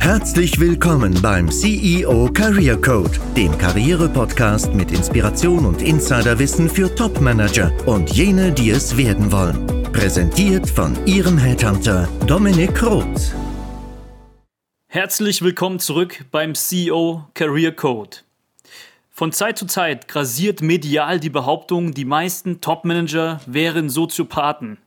Herzlich 0.00 0.58
willkommen 0.58 1.20
beim 1.20 1.50
CEO 1.50 2.30
Career 2.32 2.80
Code, 2.80 3.10
dem 3.36 3.56
Karriere-Podcast 3.58 4.72
mit 4.72 4.90
Inspiration 4.90 5.66
und 5.66 5.82
Insiderwissen 5.82 6.68
für 6.70 6.94
Top-Manager 6.94 7.72
und 7.86 8.10
jene, 8.10 8.50
die 8.52 8.70
es 8.70 8.96
werden 8.96 9.30
wollen. 9.30 9.66
Präsentiert 9.92 10.68
von 10.68 10.96
Ihrem 11.06 11.36
Headhunter 11.36 12.08
Dominik 12.26 12.82
Roth. 12.82 13.34
Herzlich 14.86 15.42
willkommen 15.42 15.78
zurück 15.78 16.24
beim 16.30 16.54
CEO 16.54 17.24
Career 17.34 17.72
Code. 17.72 18.16
Von 19.10 19.32
Zeit 19.32 19.58
zu 19.58 19.66
Zeit 19.66 20.06
grasiert 20.06 20.62
medial 20.62 21.18
die 21.18 21.28
Behauptung, 21.28 21.92
die 21.92 22.04
meisten 22.04 22.60
Top-Manager 22.60 23.40
wären 23.46 23.90
Soziopathen. 23.90 24.78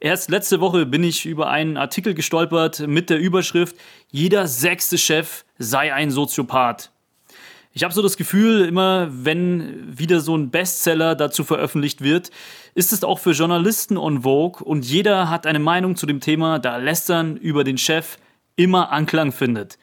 Erst 0.00 0.30
letzte 0.30 0.60
Woche 0.60 0.86
bin 0.86 1.02
ich 1.02 1.26
über 1.26 1.50
einen 1.50 1.76
Artikel 1.76 2.14
gestolpert 2.14 2.86
mit 2.86 3.10
der 3.10 3.18
Überschrift 3.18 3.74
Jeder 4.12 4.46
sechste 4.46 4.96
Chef 4.96 5.44
sei 5.58 5.92
ein 5.92 6.12
Soziopath. 6.12 6.92
Ich 7.72 7.82
habe 7.82 7.92
so 7.92 8.00
das 8.00 8.16
Gefühl, 8.16 8.64
immer 8.64 9.08
wenn 9.10 9.98
wieder 9.98 10.20
so 10.20 10.36
ein 10.36 10.50
Bestseller 10.50 11.16
dazu 11.16 11.42
veröffentlicht 11.42 12.00
wird, 12.00 12.30
ist 12.76 12.92
es 12.92 13.02
auch 13.02 13.18
für 13.18 13.32
Journalisten 13.32 13.96
on 13.96 14.22
Vogue 14.22 14.64
und 14.64 14.84
jeder 14.84 15.30
hat 15.30 15.48
eine 15.48 15.58
Meinung 15.58 15.96
zu 15.96 16.06
dem 16.06 16.20
Thema, 16.20 16.60
da 16.60 16.76
Lästern 16.76 17.36
über 17.36 17.64
den 17.64 17.76
Chef 17.76 18.18
immer 18.54 18.92
Anklang 18.92 19.32
findet. 19.32 19.78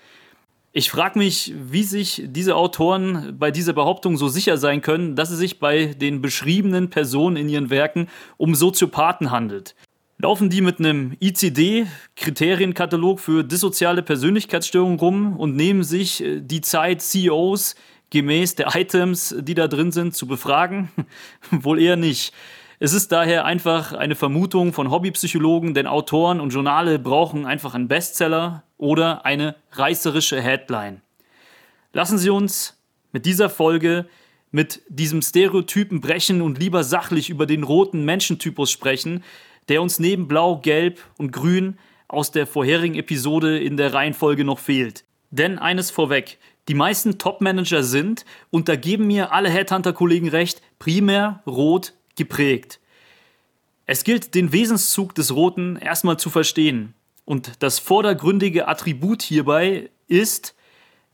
Ich 0.71 0.89
frage 0.89 1.19
mich, 1.19 1.53
wie 1.57 1.83
sich 1.83 2.23
diese 2.25 2.55
Autoren 2.55 3.35
bei 3.37 3.51
dieser 3.51 3.73
Behauptung 3.73 4.15
so 4.15 4.29
sicher 4.29 4.57
sein 4.57 4.81
können, 4.81 5.17
dass 5.17 5.29
es 5.29 5.39
sich 5.39 5.59
bei 5.59 5.87
den 5.87 6.21
beschriebenen 6.21 6.89
Personen 6.89 7.35
in 7.35 7.49
ihren 7.49 7.69
Werken 7.69 8.07
um 8.37 8.55
Soziopathen 8.55 9.31
handelt. 9.31 9.75
Laufen 10.17 10.49
die 10.49 10.61
mit 10.61 10.79
einem 10.79 11.17
ICD-Kriterienkatalog 11.19 13.19
für 13.19 13.43
dissoziale 13.43 14.01
Persönlichkeitsstörungen 14.01 14.97
rum 14.97 15.35
und 15.35 15.57
nehmen 15.57 15.83
sich 15.83 16.23
äh, 16.23 16.39
die 16.39 16.61
Zeit, 16.61 17.01
CEOs 17.01 17.75
gemäß 18.11 18.55
der 18.55 18.73
Items, 18.75 19.35
die 19.39 19.55
da 19.55 19.67
drin 19.67 19.91
sind, 19.91 20.15
zu 20.15 20.25
befragen? 20.25 20.89
Wohl 21.51 21.81
eher 21.81 21.97
nicht. 21.97 22.33
Es 22.79 22.93
ist 22.93 23.11
daher 23.11 23.43
einfach 23.43 23.91
eine 23.91 24.15
Vermutung 24.15 24.71
von 24.71 24.89
Hobbypsychologen, 24.89 25.73
denn 25.73 25.87
Autoren 25.87 26.39
und 26.39 26.51
Journale 26.51 26.97
brauchen 26.97 27.45
einfach 27.45 27.73
einen 27.73 27.89
Bestseller 27.89 28.63
oder 28.77 29.25
eine 29.25 29.57
reißerische 29.71 30.41
Headline. 30.41 31.01
Lassen 31.91 32.17
Sie 32.17 32.29
uns 32.29 32.81
mit 33.11 33.25
dieser 33.25 33.49
Folge 33.49 34.05
mit 34.51 34.81
diesem 34.87 35.21
Stereotypen 35.21 35.99
brechen 35.99 36.41
und 36.41 36.59
lieber 36.59 36.85
sachlich 36.85 37.29
über 37.29 37.45
den 37.45 37.63
roten 37.63 38.05
Menschentypus 38.05 38.71
sprechen, 38.71 39.21
der 39.69 39.81
uns 39.81 39.99
neben 39.99 40.27
Blau, 40.27 40.57
Gelb 40.57 40.99
und 41.17 41.31
Grün 41.31 41.77
aus 42.07 42.31
der 42.31 42.47
vorherigen 42.47 42.95
Episode 42.95 43.59
in 43.59 43.77
der 43.77 43.93
Reihenfolge 43.93 44.43
noch 44.43 44.59
fehlt. 44.59 45.03
Denn 45.31 45.59
eines 45.59 45.91
vorweg, 45.91 46.37
die 46.67 46.75
meisten 46.75 47.17
Top-Manager 47.17 47.83
sind, 47.83 48.25
und 48.51 48.69
da 48.69 48.75
geben 48.75 49.07
mir 49.07 49.31
alle 49.31 49.49
Headhunter-Kollegen 49.49 50.29
recht, 50.29 50.61
primär 50.79 51.41
rot 51.45 51.93
geprägt. 52.15 52.79
Es 53.85 54.03
gilt, 54.03 54.33
den 54.33 54.51
Wesenszug 54.51 55.13
des 55.13 55.35
Roten 55.35 55.75
erstmal 55.75 56.17
zu 56.17 56.29
verstehen. 56.29 56.93
Und 57.23 57.51
das 57.59 57.79
vordergründige 57.79 58.67
Attribut 58.67 59.21
hierbei 59.21 59.89
ist, 60.07 60.55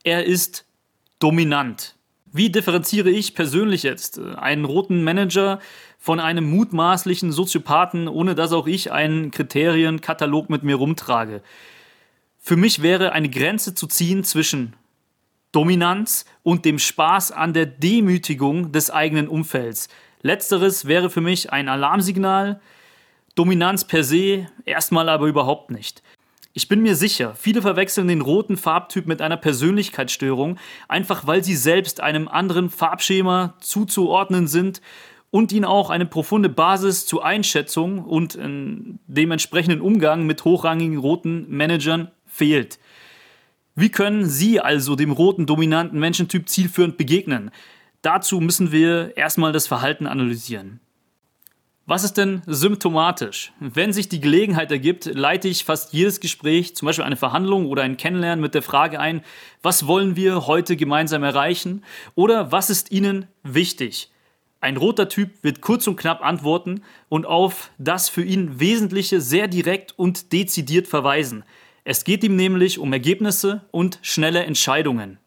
er 0.03 0.25
ist 0.25 0.65
dominant. 1.19 1.95
Wie 2.33 2.49
differenziere 2.49 3.09
ich 3.09 3.35
persönlich 3.35 3.83
jetzt 3.83 4.19
einen 4.19 4.63
roten 4.63 5.03
Manager 5.03 5.59
von 5.99 6.19
einem 6.19 6.49
mutmaßlichen 6.49 7.31
Soziopathen, 7.31 8.07
ohne 8.07 8.35
dass 8.35 8.53
auch 8.53 8.67
ich 8.67 8.91
einen 8.91 9.31
Kriterienkatalog 9.31 10.49
mit 10.49 10.63
mir 10.63 10.75
rumtrage? 10.75 11.41
Für 12.39 12.55
mich 12.55 12.81
wäre 12.81 13.11
eine 13.11 13.29
Grenze 13.29 13.75
zu 13.75 13.85
ziehen 13.85 14.23
zwischen 14.23 14.75
Dominanz 15.52 16.25
und 16.43 16.63
dem 16.63 16.79
Spaß 16.79 17.33
an 17.33 17.53
der 17.53 17.65
Demütigung 17.65 18.71
des 18.71 18.89
eigenen 18.89 19.27
Umfelds. 19.27 19.89
Letzteres 20.21 20.86
wäre 20.86 21.09
für 21.09 21.21
mich 21.21 21.52
ein 21.52 21.67
Alarmsignal, 21.67 22.61
Dominanz 23.36 23.86
per 23.86 24.03
se 24.03 24.47
erstmal 24.65 25.09
aber 25.09 25.27
überhaupt 25.27 25.71
nicht. 25.71 26.02
Ich 26.54 26.67
bin 26.67 26.82
mir 26.82 26.95
sicher, 26.95 27.34
viele 27.36 27.62
verwechseln 27.62 28.10
den 28.10 28.20
roten 28.20 28.58
Farbtyp 28.58 29.08
mit 29.08 29.22
einer 29.22 29.38
Persönlichkeitsstörung, 29.38 30.58
einfach 30.89 31.26
weil 31.26 31.44
sie 31.45 31.56
selbst 31.56 32.02
einem 32.02 32.28
anderen 32.28 32.70
Farbschema 32.70 33.56
zuzuordnen 33.62 34.48
sind 34.48 34.82
und 35.30 35.54
ihnen 35.54 35.64
auch 35.64 35.89
eine 35.89 36.06
profunde 36.06 36.50
Basis 36.50 37.06
zur 37.06 37.23
Einschätzung 37.23 38.04
und 38.04 38.38
dem 38.38 39.32
entsprechenden 39.32 39.80
Umgang 39.80 40.26
mit 40.26 40.44
hochrangigen 40.44 40.98
roten 40.98 41.50
Managern 41.50 42.12
fehlt. 42.26 42.80
Wie 43.73 43.89
können 43.89 44.26
Sie 44.26 44.60
also 44.60 44.98
dem 44.98 45.14
roten 45.14 45.45
dominanten 45.45 46.00
Menschentyp 46.00 46.50
zielführend 46.50 46.98
begegnen? 46.98 47.52
Dazu 48.02 48.42
müssen 48.42 48.73
wir 48.73 49.16
erstmal 49.16 49.54
das 49.54 49.68
Verhalten 49.68 50.06
analysieren. 50.06 50.82
Was 51.87 52.03
ist 52.03 52.14
denn 52.17 52.43
symptomatisch? 52.45 53.53
Wenn 53.59 53.92
sich 53.92 54.08
die 54.08 54.21
Gelegenheit 54.21 54.71
ergibt, 54.71 55.05
leite 55.05 55.47
ich 55.47 55.65
fast 55.65 55.93
jedes 55.93 56.19
Gespräch, 56.19 56.75
zum 56.75 56.86
Beispiel 56.86 57.03
eine 57.03 57.15
Verhandlung 57.15 57.65
oder 57.65 57.81
ein 57.81 57.97
Kennenlernen, 57.97 58.39
mit 58.39 58.53
der 58.53 58.61
Frage 58.61 58.99
ein, 58.99 59.23
was 59.64 59.87
wollen 59.87 60.15
wir 60.15 60.45
heute 60.45 60.75
gemeinsam 60.75 61.23
erreichen 61.23 61.83
oder 62.14 62.52
was 62.52 62.70
ist 62.70 62.91
Ihnen 62.91 63.27
wichtig? 63.43 64.11
Ein 64.59 64.77
roter 64.77 65.09
Typ 65.09 65.43
wird 65.43 65.61
kurz 65.61 65.87
und 65.87 65.95
knapp 65.95 66.23
antworten 66.23 66.83
und 67.09 67.25
auf 67.25 67.71
das 67.80 68.09
für 68.09 68.23
ihn 68.23 68.59
Wesentliche 68.59 69.20
sehr 69.20 69.47
direkt 69.47 69.97
und 69.97 70.31
dezidiert 70.33 70.87
verweisen. 70.87 71.43
Es 71.83 72.03
geht 72.03 72.23
ihm 72.23 72.36
nämlich 72.36 72.77
um 72.77 72.93
Ergebnisse 72.93 73.61
und 73.71 73.97
schnelle 74.03 74.43
Entscheidungen. 74.43 75.17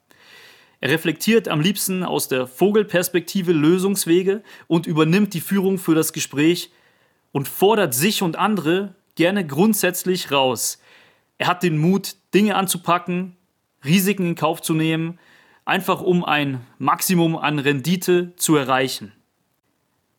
Er 0.85 0.91
reflektiert 0.91 1.49
am 1.49 1.63
liebsten 1.63 2.03
aus 2.03 2.29
der 2.29 2.47
Vogelperspektive 2.47 3.53
Lösungswege 3.53 4.43
und 4.67 4.87
übernimmt 4.87 5.33
die 5.33 5.41
Führung 5.41 5.79
für 5.79 5.95
das 5.95 6.13
Gespräch 6.13 6.71
und 7.33 7.49
fordert 7.49 7.95
sich 7.95 8.21
und 8.21 8.37
andere 8.37 8.95
gerne 9.15 9.47
grundsätzlich 9.47 10.31
raus. 10.31 10.79
Er 11.39 11.47
hat 11.47 11.63
den 11.63 11.79
Mut, 11.79 12.17
Dinge 12.35 12.57
anzupacken, 12.57 13.35
Risiken 13.83 14.27
in 14.27 14.35
Kauf 14.35 14.61
zu 14.61 14.75
nehmen, 14.75 15.19
einfach 15.65 16.03
um 16.03 16.23
ein 16.23 16.61
Maximum 16.77 17.35
an 17.35 17.59
Rendite 17.61 18.37
zu 18.37 18.55
erreichen. 18.55 19.13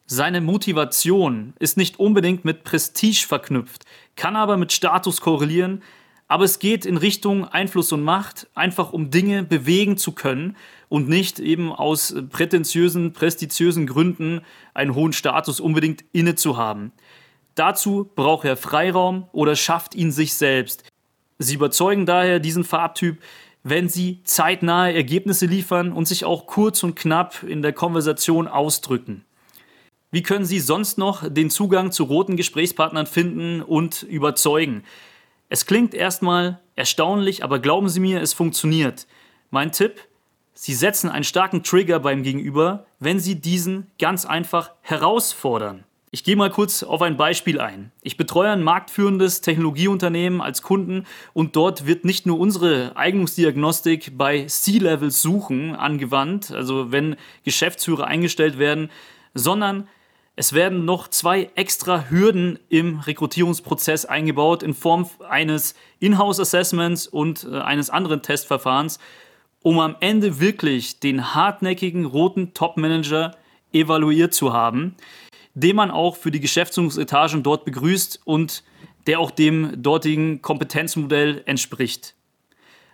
Seine 0.08 0.42
Motivation 0.42 1.54
ist 1.60 1.78
nicht 1.78 2.00
unbedingt 2.00 2.44
mit 2.44 2.64
Prestige 2.64 3.28
verknüpft, 3.28 3.86
kann 4.16 4.36
aber 4.36 4.58
mit 4.58 4.74
Status 4.74 5.22
korrelieren, 5.22 5.84
aber 6.28 6.44
es 6.44 6.60
geht 6.60 6.86
in 6.86 6.98
Richtung 6.98 7.46
Einfluss 7.46 7.92
und 7.92 8.04
Macht, 8.04 8.48
einfach 8.56 8.94
um 8.94 9.12
Dinge 9.12 9.44
bewegen 9.44 9.98
zu 9.98 10.12
können 10.12 10.58
und 10.90 11.08
nicht 11.08 11.40
eben 11.40 11.72
aus 11.72 12.16
prätentiösen, 12.30 13.14
prestigiösen 13.14 13.86
Gründen 13.86 14.42
einen 14.74 14.96
hohen 14.96 15.14
Status 15.14 15.60
unbedingt 15.60 16.04
inne 16.14 16.36
zu 16.36 16.58
haben. 16.58 16.92
Dazu 17.54 18.10
braucht 18.16 18.46
er 18.46 18.58
Freiraum 18.58 19.28
oder 19.32 19.56
schafft 19.56 19.96
ihn 19.96 20.12
sich 20.12 20.34
selbst. 20.34 20.84
Sie 21.38 21.56
überzeugen 21.56 22.06
daher 22.06 22.40
diesen 22.40 22.64
Farbtyp, 22.64 23.22
wenn 23.64 23.90
sie 23.90 24.22
zeitnahe 24.24 24.94
Ergebnisse 24.94 25.46
liefern 25.46 25.92
und 25.92 26.08
sich 26.08 26.26
auch 26.26 26.48
kurz 26.48 26.84
und 26.84 26.96
knapp 26.96 27.44
in 27.44 27.62
der 27.62 27.74
Konversation 27.74 28.48
ausdrücken. 28.48 29.26
Wie 30.12 30.24
können 30.24 30.46
Sie 30.46 30.60
sonst 30.60 30.98
noch 30.98 31.28
den 31.28 31.50
Zugang 31.50 31.92
zu 31.92 32.04
roten 32.06 32.38
Gesprächspartnern 32.38 33.06
finden 33.06 33.62
und 33.62 34.04
überzeugen? 34.04 34.84
Es 35.50 35.66
klingt 35.66 35.94
erstmal 35.94 36.60
erstaunlich, 36.76 37.44
aber 37.44 37.60
glauben 37.60 37.90
Sie 37.90 38.00
mir, 38.00 38.22
es 38.22 38.34
funktioniert. 38.34 39.06
Mein 39.52 39.72
Tipp, 39.72 40.02
Sie 40.54 40.74
setzen 40.74 41.10
einen 41.10 41.24
starken 41.24 41.64
Trigger 41.64 42.00
beim 42.00 42.24
Gegenüber, 42.24 42.86
wenn 43.00 43.20
Sie 43.20 43.36
diesen 43.36 43.92
ganz 44.00 44.26
einfach 44.26 44.72
herausfordern. 44.82 45.84
Ich 46.12 46.24
gehe 46.24 46.38
mal 46.38 46.50
kurz 46.50 46.82
auf 46.82 47.02
ein 47.02 47.18
Beispiel 47.18 47.60
ein. 47.60 47.92
Ich 48.02 48.16
betreue 48.16 48.50
ein 48.50 48.64
marktführendes 48.64 49.42
Technologieunternehmen 49.42 50.40
als 50.40 50.62
Kunden 50.62 51.06
und 51.34 51.58
dort 51.58 51.88
wird 51.88 52.06
nicht 52.06 52.26
nur 52.26 52.40
unsere 52.40 52.96
Eignungsdiagnostik 52.96 54.18
bei 54.18 54.46
C-Levels 54.46 55.22
suchen 55.22 55.76
angewandt, 55.76 56.52
also 56.52 56.92
wenn 56.94 57.18
Geschäftsführer 57.44 58.08
eingestellt 58.08 58.58
werden, 58.58 58.90
sondern 59.34 59.90
es 60.36 60.54
werden 60.54 60.84
noch 60.84 61.08
zwei 61.08 61.50
extra 61.56 62.10
Hürden 62.10 62.60
im 62.68 63.00
Rekrutierungsprozess 63.00 64.06
eingebaut 64.06 64.64
in 64.64 64.74
Form 64.74 65.10
eines 65.30 65.76
Inhouse-Assessments 66.00 67.08
und 67.08 67.48
äh, 67.50 67.60
eines 67.60 67.90
anderen 67.90 68.22
Testverfahrens, 68.22 69.00
um 69.62 69.80
am 69.80 69.96
Ende 70.02 70.40
wirklich 70.40 71.00
den 71.00 71.34
hartnäckigen 71.34 72.06
roten 72.06 72.54
Top-Manager 72.54 73.36
evaluiert 73.72 74.34
zu 74.34 74.52
haben, 74.52 74.96
den 75.54 75.76
man 75.78 75.90
auch 75.90 76.18
für 76.18 76.32
die 76.32 76.42
Geschäftsführungsetagen 76.42 77.42
dort 77.42 77.64
begrüßt 77.64 78.22
und 78.26 78.64
der 79.08 79.20
auch 79.20 79.32
dem 79.32 79.82
dortigen 79.82 80.42
Kompetenzmodell 80.42 81.44
entspricht. 81.46 82.16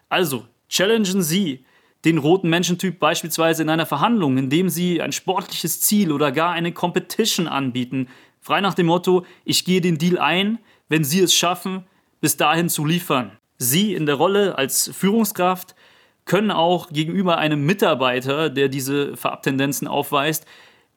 Also, 0.09 0.45
challengen 0.69 1.23
Sie 1.23 1.65
den 2.05 2.17
roten 2.17 2.49
Menschentyp 2.49 2.99
beispielsweise 2.99 3.63
in 3.63 3.69
einer 3.69 3.85
Verhandlung, 3.85 4.37
indem 4.37 4.69
sie 4.69 5.01
ein 5.01 5.11
sportliches 5.11 5.81
Ziel 5.81 6.11
oder 6.11 6.31
gar 6.31 6.53
eine 6.53 6.71
Competition 6.71 7.47
anbieten, 7.47 8.07
frei 8.39 8.61
nach 8.61 8.73
dem 8.73 8.87
Motto, 8.87 9.25
ich 9.45 9.65
gehe 9.65 9.81
den 9.81 9.97
Deal 9.97 10.17
ein, 10.17 10.59
wenn 10.89 11.03
sie 11.03 11.19
es 11.21 11.33
schaffen, 11.33 11.85
bis 12.19 12.37
dahin 12.37 12.69
zu 12.69 12.85
liefern. 12.85 13.31
Sie 13.57 13.93
in 13.93 14.05
der 14.05 14.15
Rolle 14.15 14.57
als 14.57 14.89
Führungskraft 14.93 15.75
können 16.25 16.51
auch 16.51 16.89
gegenüber 16.89 17.37
einem 17.37 17.65
Mitarbeiter, 17.65 18.49
der 18.49 18.69
diese 18.69 19.15
Farbtendenzen 19.15 19.87
aufweist, 19.87 20.45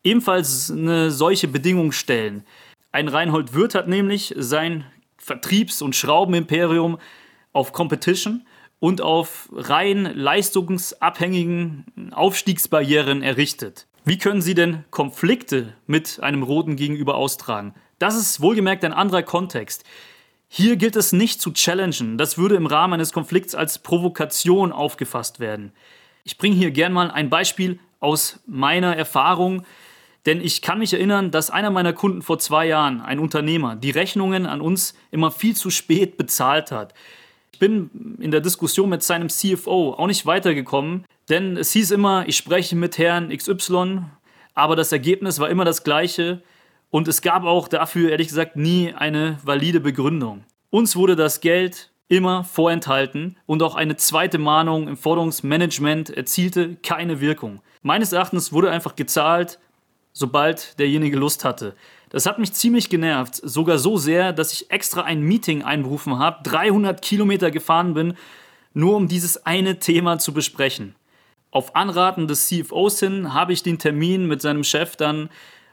ebenfalls 0.02 0.70
eine 0.70 1.10
solche 1.10 1.48
Bedingung 1.48 1.92
stellen. 1.92 2.44
Ein 2.92 3.08
Reinhold 3.08 3.54
Wirth 3.54 3.74
hat 3.74 3.88
nämlich 3.88 4.34
sein 4.36 4.84
Vertriebs- 5.18 5.82
und 5.82 5.96
Schraubenimperium 5.96 6.98
auf 7.52 7.72
Competition 7.72 8.46
und 8.84 9.00
auf 9.00 9.48
rein 9.50 10.04
leistungsabhängigen 10.14 12.12
Aufstiegsbarrieren 12.12 13.22
errichtet. 13.22 13.86
Wie 14.04 14.18
können 14.18 14.42
Sie 14.42 14.52
denn 14.52 14.84
Konflikte 14.90 15.72
mit 15.86 16.20
einem 16.22 16.42
Roten 16.42 16.76
gegenüber 16.76 17.14
austragen? 17.14 17.72
Das 17.98 18.14
ist 18.14 18.42
wohlgemerkt 18.42 18.84
ein 18.84 18.92
anderer 18.92 19.22
Kontext. 19.22 19.84
Hier 20.48 20.76
gilt 20.76 20.96
es 20.96 21.14
nicht 21.14 21.40
zu 21.40 21.52
challengen. 21.52 22.18
Das 22.18 22.36
würde 22.36 22.56
im 22.56 22.66
Rahmen 22.66 22.92
eines 22.92 23.14
Konflikts 23.14 23.54
als 23.54 23.78
Provokation 23.78 24.70
aufgefasst 24.70 25.40
werden. 25.40 25.72
Ich 26.22 26.36
bringe 26.36 26.56
hier 26.56 26.70
gern 26.70 26.92
mal 26.92 27.10
ein 27.10 27.30
Beispiel 27.30 27.78
aus 28.00 28.40
meiner 28.46 28.94
Erfahrung, 28.94 29.64
denn 30.26 30.42
ich 30.42 30.60
kann 30.60 30.78
mich 30.78 30.92
erinnern, 30.92 31.30
dass 31.30 31.48
einer 31.48 31.70
meiner 31.70 31.94
Kunden 31.94 32.20
vor 32.20 32.38
zwei 32.38 32.66
Jahren, 32.66 33.00
ein 33.00 33.18
Unternehmer, 33.18 33.76
die 33.76 33.92
Rechnungen 33.92 34.44
an 34.44 34.60
uns 34.60 34.92
immer 35.10 35.30
viel 35.30 35.56
zu 35.56 35.70
spät 35.70 36.18
bezahlt 36.18 36.70
hat. 36.70 36.92
Ich 37.54 37.60
bin 37.60 38.16
in 38.18 38.32
der 38.32 38.40
Diskussion 38.40 38.88
mit 38.88 39.04
seinem 39.04 39.28
CFO 39.28 39.94
auch 39.96 40.08
nicht 40.08 40.26
weitergekommen, 40.26 41.04
denn 41.28 41.56
es 41.56 41.70
hieß 41.70 41.92
immer, 41.92 42.24
ich 42.26 42.36
spreche 42.36 42.74
mit 42.74 42.98
Herrn 42.98 43.28
XY, 43.28 44.00
aber 44.54 44.74
das 44.74 44.90
Ergebnis 44.90 45.38
war 45.38 45.48
immer 45.48 45.64
das 45.64 45.84
gleiche. 45.84 46.42
Und 46.90 47.06
es 47.06 47.22
gab 47.22 47.44
auch 47.44 47.68
dafür, 47.68 48.10
ehrlich 48.10 48.26
gesagt, 48.26 48.56
nie 48.56 48.92
eine 48.92 49.38
valide 49.44 49.78
Begründung. 49.78 50.42
Uns 50.70 50.96
wurde 50.96 51.14
das 51.14 51.40
Geld 51.40 51.92
immer 52.08 52.42
vorenthalten 52.42 53.36
und 53.46 53.62
auch 53.62 53.76
eine 53.76 53.94
zweite 53.94 54.38
Mahnung 54.38 54.88
im 54.88 54.96
Forderungsmanagement 54.96 56.10
erzielte 56.10 56.74
keine 56.82 57.20
Wirkung. 57.20 57.60
Meines 57.82 58.12
Erachtens 58.12 58.52
wurde 58.52 58.72
einfach 58.72 58.96
gezahlt, 58.96 59.60
sobald 60.12 60.76
derjenige 60.80 61.18
Lust 61.18 61.44
hatte. 61.44 61.76
Das 62.14 62.26
hat 62.26 62.38
mich 62.38 62.52
ziemlich 62.52 62.90
genervt, 62.90 63.40
sogar 63.42 63.76
so 63.76 63.96
sehr, 63.96 64.32
dass 64.32 64.52
ich 64.52 64.70
extra 64.70 65.02
ein 65.02 65.22
Meeting 65.22 65.64
einberufen 65.64 66.20
habe, 66.20 66.44
300 66.44 67.02
Kilometer 67.02 67.50
gefahren 67.50 67.92
bin, 67.92 68.14
nur 68.72 68.94
um 68.94 69.08
dieses 69.08 69.46
eine 69.46 69.80
Thema 69.80 70.20
zu 70.20 70.32
besprechen. 70.32 70.94
Auf 71.50 71.74
Anraten 71.74 72.28
des 72.28 72.46
CFOs 72.46 73.00
hin 73.00 73.34
habe 73.34 73.52
ich 73.52 73.64
den 73.64 73.80
Termin 73.80 74.28
mit 74.28 74.40
seinem 74.40 74.62
Chef 74.62 74.94
dann 74.94 75.28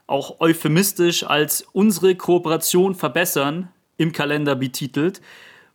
auch 0.07 0.39
euphemistisch 0.39 1.23
als 1.23 1.61
unsere 1.73 2.15
Kooperation 2.15 2.95
verbessern 2.95 3.69
im 3.97 4.11
Kalender 4.11 4.55
betitelt 4.55 5.21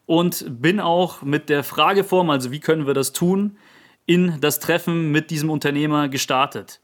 und 0.04 0.46
bin 0.48 0.80
auch 0.80 1.22
mit 1.22 1.48
der 1.48 1.62
Frageform, 1.62 2.28
also 2.28 2.50
wie 2.50 2.58
können 2.58 2.88
wir 2.88 2.94
das 2.94 3.12
tun, 3.12 3.56
in 4.04 4.40
das 4.40 4.58
Treffen 4.58 5.12
mit 5.12 5.30
diesem 5.30 5.48
Unternehmer 5.48 6.08
gestartet. 6.08 6.80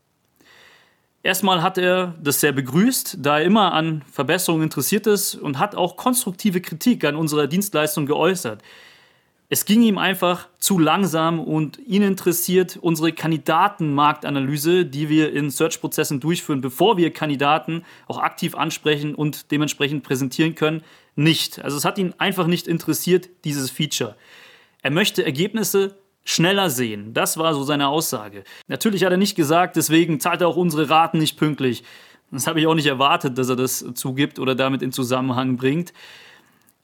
Erstmal 1.24 1.62
hat 1.62 1.78
er 1.78 2.14
das 2.20 2.40
sehr 2.40 2.52
begrüßt, 2.52 3.18
da 3.20 3.38
er 3.38 3.44
immer 3.44 3.72
an 3.72 4.02
Verbesserungen 4.10 4.64
interessiert 4.64 5.06
ist 5.06 5.36
und 5.36 5.58
hat 5.58 5.76
auch 5.76 5.96
konstruktive 5.96 6.60
Kritik 6.60 7.04
an 7.04 7.14
unserer 7.14 7.46
Dienstleistung 7.46 8.06
geäußert. 8.06 8.60
Es 9.48 9.66
ging 9.66 9.82
ihm 9.82 9.98
einfach 9.98 10.48
zu 10.58 10.78
langsam 10.78 11.38
und 11.38 11.78
ihn 11.86 12.02
interessiert 12.02 12.78
unsere 12.80 13.12
Kandidatenmarktanalyse, 13.12 14.86
die 14.86 15.10
wir 15.10 15.32
in 15.32 15.50
Search-Prozessen 15.50 16.20
durchführen, 16.20 16.62
bevor 16.62 16.96
wir 16.96 17.12
Kandidaten 17.12 17.84
auch 18.08 18.18
aktiv 18.18 18.54
ansprechen 18.54 19.14
und 19.14 19.52
dementsprechend 19.52 20.04
präsentieren 20.04 20.54
können, 20.54 20.82
nicht. 21.16 21.62
Also 21.62 21.76
es 21.76 21.84
hat 21.84 21.98
ihn 21.98 22.14
einfach 22.16 22.46
nicht 22.46 22.66
interessiert, 22.66 23.28
dieses 23.44 23.70
Feature. 23.70 24.16
Er 24.80 24.90
möchte 24.90 25.24
Ergebnisse 25.24 25.96
schneller 26.24 26.70
sehen. 26.70 27.14
Das 27.14 27.36
war 27.36 27.54
so 27.54 27.62
seine 27.62 27.88
Aussage. 27.88 28.44
Natürlich 28.68 29.04
hat 29.04 29.10
er 29.10 29.16
nicht 29.16 29.34
gesagt, 29.34 29.76
deswegen 29.76 30.20
zahlt 30.20 30.40
er 30.40 30.48
auch 30.48 30.56
unsere 30.56 30.88
Raten 30.88 31.18
nicht 31.18 31.36
pünktlich. 31.36 31.82
Das 32.30 32.46
habe 32.46 32.60
ich 32.60 32.66
auch 32.66 32.74
nicht 32.74 32.86
erwartet, 32.86 33.36
dass 33.36 33.48
er 33.48 33.56
das 33.56 33.84
zugibt 33.94 34.38
oder 34.38 34.54
damit 34.54 34.82
in 34.82 34.92
Zusammenhang 34.92 35.56
bringt. 35.56 35.92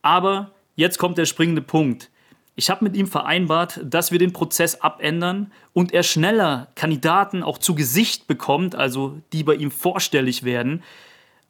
Aber 0.03 0.51
jetzt 0.77 0.99
kommt 0.99 1.19
der 1.19 1.25
springende 1.25 1.63
Punkt. 1.63 2.11
Ich 2.55 2.71
habe 2.71 2.85
mit 2.85 2.97
ihm 2.97 3.07
vereinbart, 3.07 3.81
dass 3.85 4.11
wir 4.11 4.19
den 4.19 4.33
Prozess 4.33 4.81
abändern 4.81 5.53
und 5.73 5.95
er 5.95 6.03
schneller 6.03 6.69
Kandidaten 6.75 7.45
auch 7.45 7.59
zu 7.59 7.77
Gesicht 7.77 8.27
bekommt, 8.27 8.75
also 8.75 9.21
die 9.33 9.45
bei 9.45 9.55
ihm 9.55 9.71
vorstellig 9.71 10.43
werden. 10.43 10.83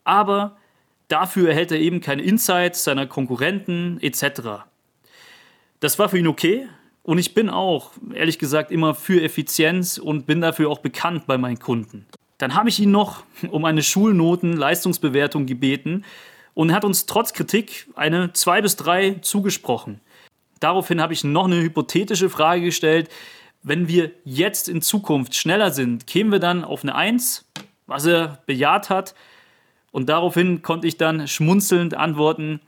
Aber 0.05 0.59
dafür 1.09 1.49
erhält 1.49 1.73
er 1.73 1.79
eben 1.79 2.01
keine 2.01 2.23
Insights 2.23 2.85
seiner 2.85 3.07
Konkurrenten 3.07 3.99
etc. 4.03 4.67
Das 5.81 5.99
war 5.99 6.11
für 6.11 6.19
ihn 6.19 6.27
okay 6.27 6.69
und 7.09 7.17
ich 7.17 7.33
bin 7.33 7.49
auch, 7.49 7.93
ehrlich 8.13 8.39
gesagt, 8.39 8.71
immer 8.71 8.95
für 8.95 9.23
Effizienz 9.23 9.97
und 9.97 10.27
bin 10.27 10.43
dafür 10.43 10.69
auch 10.69 10.81
bekannt 10.81 11.27
bei 11.27 11.39
meinen 11.39 11.59
Kunden. 11.59 12.05
Dann 12.37 12.55
habe 12.55 12.69
ich 12.69 12.81
ihn 12.81 12.91
noch 12.91 13.23
um 13.51 13.65
eine 13.65 13.83
Schulnoten-Leistungsbewertung 13.83 15.47
gebeten 15.47 16.05
und 16.53 16.71
hat 16.75 16.85
uns 16.85 17.07
trotz 17.07 17.33
Kritik 17.33 17.89
eine 17.97 18.35
2 18.35 18.61
bis 18.61 18.77
3 18.77 19.21
zugesprochen. 19.23 20.03
Daraufhin 20.61 21.01
habe 21.01 21.15
ich 21.15 21.25
noch 21.25 21.47
eine 21.47 21.63
hypothetische 21.63 22.29
Frage 22.29 22.61
gestellt. 22.61 23.09
Wenn 23.63 23.89
wir 23.89 24.11
jetzt 24.25 24.69
in 24.69 24.83
Zukunft 24.83 25.35
schneller 25.35 25.71
sind, 25.71 26.07
kämen 26.07 26.31
wir 26.31 26.41
dann 26.41 26.63
auf 26.63 26.83
eine 26.83 26.95
1, 26.95 27.47
was 27.87 28.05
er 28.05 28.43
bejaht 28.45 28.91
hat. 28.91 29.15
Und 29.93 30.11
daraufhin 30.11 30.61
konnte 30.61 30.87
ich 30.87 30.99
dann 30.99 31.27
schmunzelnd 31.27 31.95
antworten, 31.95 32.61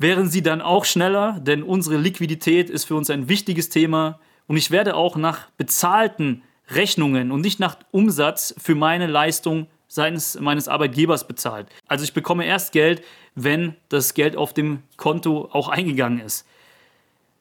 wären 0.00 0.28
Sie 0.28 0.42
dann 0.42 0.62
auch 0.62 0.86
schneller, 0.86 1.38
denn 1.40 1.62
unsere 1.62 1.98
Liquidität 1.98 2.70
ist 2.70 2.84
für 2.84 2.96
uns 2.96 3.10
ein 3.10 3.28
wichtiges 3.28 3.68
Thema 3.68 4.18
und 4.46 4.56
ich 4.56 4.70
werde 4.70 4.96
auch 4.96 5.16
nach 5.16 5.50
bezahlten 5.58 6.42
Rechnungen 6.70 7.30
und 7.30 7.42
nicht 7.42 7.60
nach 7.60 7.76
Umsatz 7.90 8.54
für 8.58 8.74
meine 8.74 9.06
Leistung 9.06 9.66
seines 9.88 10.40
meines 10.40 10.68
Arbeitgebers 10.68 11.28
bezahlt. 11.28 11.68
Also 11.86 12.04
ich 12.04 12.14
bekomme 12.14 12.46
erst 12.46 12.72
Geld, 12.72 13.02
wenn 13.34 13.76
das 13.90 14.14
Geld 14.14 14.36
auf 14.36 14.54
dem 14.54 14.82
Konto 14.96 15.50
auch 15.52 15.68
eingegangen 15.68 16.20
ist. 16.20 16.46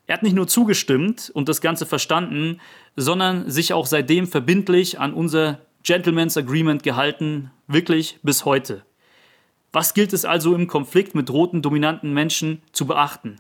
Er 0.06 0.16
hat 0.16 0.24
nicht 0.24 0.36
nur 0.36 0.48
zugestimmt 0.48 1.32
und 1.34 1.48
das 1.48 1.62
Ganze 1.62 1.86
verstanden, 1.86 2.60
sondern 2.96 3.50
sich 3.50 3.72
auch 3.72 3.86
seitdem 3.86 4.28
verbindlich 4.28 5.00
an 5.00 5.14
unser 5.14 5.62
Gentleman's 5.84 6.36
Agreement 6.36 6.84
gehalten, 6.84 7.52
wirklich 7.68 8.20
bis 8.22 8.44
heute. 8.44 8.84
Was 9.72 9.94
gilt 9.94 10.14
es 10.14 10.26
also 10.26 10.56
im 10.56 10.68
Konflikt 10.68 11.16
mit 11.16 11.30
roten 11.30 11.62
dominanten 11.62 12.14
Menschen 12.14 12.62
zu 12.72 12.88
beachten? 12.88 13.38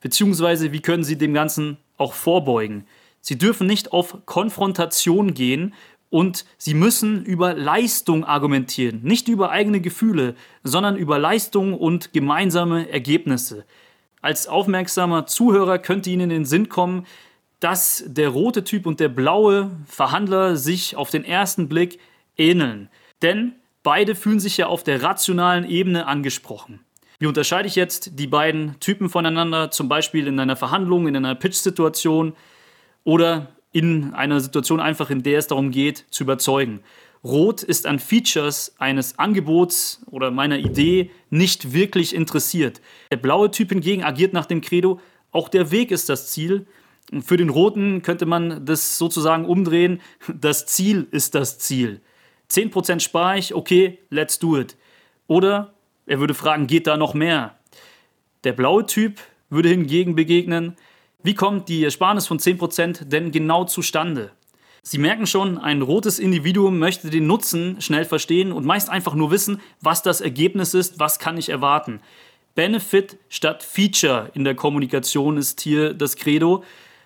Beziehungsweise 0.00 0.72
wie 0.72 0.80
können 0.80 1.04
Sie 1.04 1.16
dem 1.16 1.34
Ganzen 1.34 1.76
auch 1.96 2.14
vorbeugen? 2.14 2.86
Sie 3.20 3.38
dürfen 3.38 3.68
nicht 3.68 3.92
auf 3.92 4.18
Konfrontation 4.26 5.32
gehen 5.32 5.74
und 6.10 6.44
Sie 6.58 6.74
müssen 6.74 7.24
über 7.24 7.54
Leistung 7.54 8.24
argumentieren, 8.24 9.00
nicht 9.02 9.28
über 9.28 9.50
eigene 9.50 9.80
Gefühle, 9.80 10.34
sondern 10.64 10.96
über 10.96 11.18
Leistung 11.18 11.74
und 11.74 12.12
gemeinsame 12.12 12.90
Ergebnisse. 12.90 13.64
Als 14.20 14.48
aufmerksamer 14.48 15.26
Zuhörer 15.26 15.78
könnte 15.78 16.10
Ihnen 16.10 16.22
in 16.22 16.30
den 16.30 16.44
Sinn 16.44 16.68
kommen, 16.68 17.06
dass 17.60 18.02
der 18.06 18.30
rote 18.30 18.64
Typ 18.64 18.86
und 18.86 18.98
der 18.98 19.08
blaue 19.08 19.70
Verhandler 19.86 20.56
sich 20.56 20.96
auf 20.96 21.10
den 21.10 21.24
ersten 21.24 21.68
Blick 21.68 22.00
ähneln. 22.36 22.88
Denn 23.22 23.54
beide 23.82 24.14
fühlen 24.14 24.40
sich 24.40 24.56
ja 24.56 24.66
auf 24.66 24.84
der 24.84 25.02
rationalen 25.02 25.68
Ebene 25.68 26.06
angesprochen. 26.06 26.80
Wie 27.18 27.26
unterscheide 27.26 27.68
ich 27.68 27.76
jetzt 27.76 28.18
die 28.18 28.26
beiden 28.26 28.78
Typen 28.80 29.08
voneinander, 29.08 29.70
zum 29.70 29.88
Beispiel 29.88 30.26
in 30.26 30.40
einer 30.40 30.56
Verhandlung, 30.56 31.06
in 31.06 31.16
einer 31.16 31.34
Pitch-Situation 31.34 32.34
oder 33.04 33.48
in 33.72 34.12
einer 34.12 34.40
Situation 34.40 34.80
einfach, 34.80 35.08
in 35.10 35.22
der 35.22 35.38
es 35.38 35.46
darum 35.46 35.70
geht, 35.70 36.04
zu 36.10 36.24
überzeugen? 36.24 36.80
Rot 37.24 37.62
ist 37.62 37.86
an 37.86 38.00
Features 38.00 38.74
eines 38.78 39.20
Angebots 39.20 40.02
oder 40.10 40.32
meiner 40.32 40.58
Idee 40.58 41.10
nicht 41.30 41.72
wirklich 41.72 42.14
interessiert. 42.14 42.80
Der 43.12 43.16
blaue 43.18 43.52
Typ 43.52 43.68
hingegen 43.68 44.02
agiert 44.02 44.32
nach 44.32 44.46
dem 44.46 44.60
Credo, 44.60 45.00
auch 45.30 45.48
der 45.48 45.70
Weg 45.70 45.92
ist 45.92 46.08
das 46.08 46.32
Ziel. 46.32 46.66
Für 47.20 47.36
den 47.36 47.50
roten 47.50 48.02
könnte 48.02 48.26
man 48.26 48.66
das 48.66 48.98
sozusagen 48.98 49.44
umdrehen, 49.44 50.00
das 50.34 50.66
Ziel 50.66 51.06
ist 51.12 51.36
das 51.36 51.58
Ziel. 51.60 52.00
10% 52.52 53.00
spare 53.00 53.38
ich, 53.38 53.54
okay, 53.54 53.98
let's 54.10 54.38
do 54.38 54.58
it. 54.58 54.76
Oder 55.26 55.72
er 56.06 56.20
würde 56.20 56.34
fragen, 56.34 56.66
geht 56.66 56.86
da 56.86 56.96
noch 56.96 57.14
mehr? 57.14 57.56
Der 58.44 58.52
blaue 58.52 58.84
Typ 58.86 59.20
würde 59.48 59.70
hingegen 59.70 60.14
begegnen, 60.14 60.76
wie 61.22 61.34
kommt 61.34 61.68
die 61.68 61.84
Ersparnis 61.84 62.26
von 62.26 62.38
10% 62.38 63.04
denn 63.04 63.30
genau 63.30 63.64
zustande? 63.64 64.32
Sie 64.82 64.98
merken 64.98 65.28
schon, 65.28 65.58
ein 65.58 65.80
rotes 65.80 66.18
Individuum 66.18 66.80
möchte 66.80 67.08
den 67.08 67.28
Nutzen 67.28 67.80
schnell 67.80 68.04
verstehen 68.04 68.50
und 68.50 68.66
meist 68.66 68.90
einfach 68.90 69.14
nur 69.14 69.30
wissen, 69.30 69.60
was 69.80 70.02
das 70.02 70.20
Ergebnis 70.20 70.74
ist, 70.74 70.98
was 70.98 71.20
kann 71.20 71.38
ich 71.38 71.50
erwarten. 71.50 72.00
Benefit 72.56 73.16
statt 73.28 73.62
Feature 73.62 74.30
in 74.34 74.42
der 74.42 74.56
Kommunikation 74.56 75.36
ist 75.36 75.60
hier 75.60 75.94
das 75.94 76.16
Credo 76.16 76.64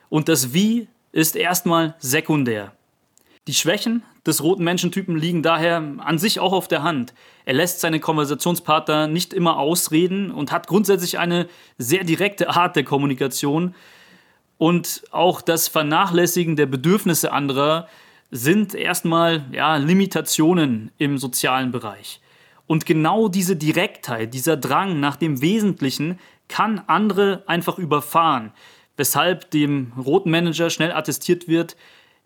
und 0.08 0.28
das 0.28 0.54
Wie 0.54 0.88
ist 1.12 1.36
erstmal 1.36 1.94
sekundär. 1.98 2.72
Die 3.46 3.54
Schwächen 3.54 4.02
des 4.26 4.42
roten 4.42 4.64
Menschentypen 4.64 5.16
liegen 5.16 5.42
daher 5.42 5.80
an 5.98 6.18
sich 6.18 6.40
auch 6.40 6.52
auf 6.52 6.66
der 6.66 6.82
Hand. 6.82 7.14
Er 7.44 7.54
lässt 7.54 7.80
seine 7.80 8.00
Konversationspartner 8.00 9.06
nicht 9.06 9.32
immer 9.32 9.58
ausreden 9.58 10.32
und 10.32 10.50
hat 10.50 10.66
grundsätzlich 10.66 11.20
eine 11.20 11.46
sehr 11.78 12.02
direkte 12.02 12.50
Art 12.50 12.74
der 12.74 12.82
Kommunikation. 12.82 13.76
Und 14.58 15.04
auch 15.12 15.40
das 15.40 15.68
Vernachlässigen 15.68 16.56
der 16.56 16.66
Bedürfnisse 16.66 17.30
anderer 17.32 17.86
sind 18.32 18.74
erstmal 18.74 19.44
ja, 19.52 19.76
Limitationen 19.76 20.90
im 20.98 21.16
sozialen 21.16 21.70
Bereich. 21.70 22.20
Und 22.66 22.84
genau 22.84 23.28
diese 23.28 23.54
Direktheit, 23.54 24.34
dieser 24.34 24.56
Drang 24.56 24.98
nach 24.98 25.14
dem 25.14 25.40
Wesentlichen 25.40 26.18
kann 26.48 26.82
andere 26.88 27.44
einfach 27.46 27.78
überfahren, 27.78 28.50
weshalb 28.96 29.52
dem 29.52 29.92
roten 29.96 30.32
Manager 30.32 30.68
schnell 30.68 30.90
attestiert 30.90 31.46
wird, 31.46 31.76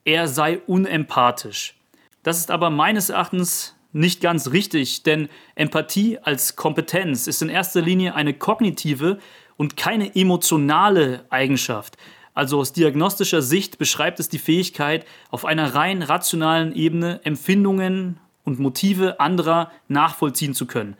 er 0.04 0.28
sei 0.28 0.58
unempathisch. 0.66 1.74
Das 2.22 2.38
ist 2.38 2.50
aber 2.50 2.70
meines 2.70 3.08
Erachtens 3.08 3.76
nicht 3.92 4.20
ganz 4.20 4.52
richtig, 4.52 5.02
denn 5.02 5.28
Empathie 5.54 6.18
als 6.18 6.56
Kompetenz 6.56 7.26
ist 7.26 7.42
in 7.42 7.48
erster 7.48 7.80
Linie 7.80 8.14
eine 8.14 8.34
kognitive 8.34 9.18
und 9.56 9.76
keine 9.76 10.14
emotionale 10.14 11.24
Eigenschaft. 11.30 11.96
Also 12.34 12.60
aus 12.60 12.72
diagnostischer 12.72 13.42
Sicht 13.42 13.78
beschreibt 13.78 14.20
es 14.20 14.28
die 14.28 14.38
Fähigkeit, 14.38 15.04
auf 15.30 15.44
einer 15.44 15.74
rein 15.74 16.02
rationalen 16.02 16.74
Ebene 16.74 17.20
Empfindungen 17.24 18.20
und 18.44 18.60
Motive 18.60 19.18
anderer 19.20 19.70
nachvollziehen 19.88 20.54
zu 20.54 20.66
können. 20.66 20.96